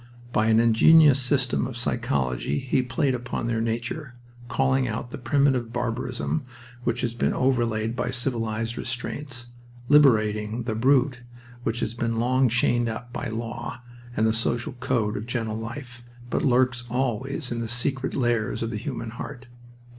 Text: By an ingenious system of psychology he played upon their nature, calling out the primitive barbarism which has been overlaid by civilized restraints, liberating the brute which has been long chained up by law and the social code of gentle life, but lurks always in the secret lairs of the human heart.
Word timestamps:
By 0.33 0.47
an 0.47 0.59
ingenious 0.59 1.19
system 1.21 1.67
of 1.67 1.77
psychology 1.77 2.57
he 2.57 2.81
played 2.81 3.13
upon 3.13 3.45
their 3.45 3.61
nature, 3.61 4.15
calling 4.49 4.87
out 4.87 5.11
the 5.11 5.19
primitive 5.19 5.71
barbarism 5.71 6.43
which 6.83 7.01
has 7.01 7.13
been 7.13 7.33
overlaid 7.33 7.95
by 7.95 8.09
civilized 8.09 8.79
restraints, 8.79 9.49
liberating 9.89 10.63
the 10.63 10.73
brute 10.73 11.19
which 11.61 11.81
has 11.81 11.93
been 11.93 12.15
long 12.17 12.49
chained 12.49 12.89
up 12.89 13.13
by 13.13 13.27
law 13.27 13.83
and 14.17 14.25
the 14.25 14.33
social 14.33 14.73
code 14.73 15.15
of 15.15 15.27
gentle 15.27 15.59
life, 15.59 16.01
but 16.31 16.41
lurks 16.43 16.83
always 16.89 17.51
in 17.51 17.59
the 17.59 17.69
secret 17.69 18.15
lairs 18.15 18.63
of 18.63 18.71
the 18.71 18.77
human 18.77 19.11
heart. 19.11 19.49